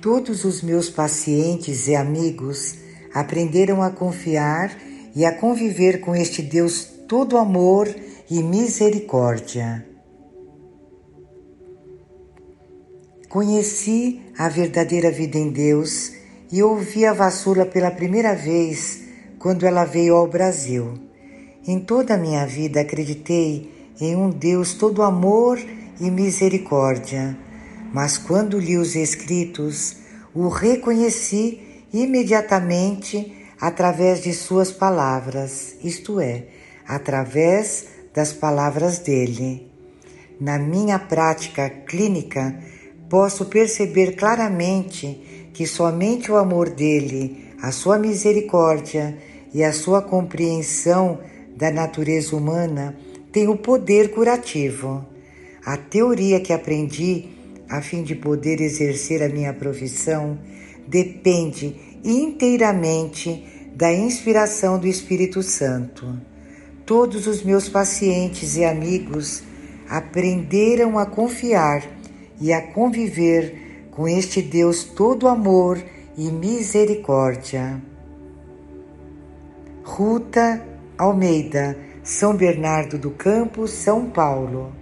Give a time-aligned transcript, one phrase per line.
[0.00, 2.76] Todos os meus pacientes e amigos
[3.12, 4.76] aprenderam a confiar
[5.14, 7.88] e a conviver com este Deus todo amor
[8.30, 9.84] e misericórdia.
[13.28, 16.12] Conheci a verdadeira vida em Deus
[16.52, 19.02] e ouvi a Vassula pela primeira vez
[19.38, 20.94] quando ela veio ao Brasil.
[21.66, 25.58] Em toda a minha vida acreditei em um Deus todo amor
[26.00, 27.36] e misericórdia,
[27.92, 29.96] mas quando li os Escritos,
[30.34, 31.60] o reconheci
[31.92, 36.46] imediatamente através de Suas palavras, isto é,
[36.86, 39.70] através das palavras dele.
[40.40, 42.56] Na minha prática clínica,
[43.08, 49.18] posso perceber claramente que somente o amor dele, a sua misericórdia
[49.52, 51.18] e a sua compreensão
[51.56, 52.96] da natureza humana
[53.32, 55.04] tem o poder curativo.
[55.64, 57.37] A teoria que aprendi
[57.68, 60.38] a fim de poder exercer a minha profissão
[60.86, 66.18] depende inteiramente da inspiração do Espírito Santo.
[66.86, 69.42] Todos os meus pacientes e amigos
[69.88, 71.84] aprenderam a confiar
[72.40, 75.82] e a conviver com este Deus todo amor
[76.16, 77.82] e misericórdia.
[79.84, 80.64] Ruta
[80.96, 84.77] Almeida, São Bernardo do Campo, São Paulo.